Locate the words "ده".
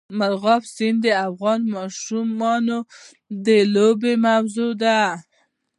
4.83-4.99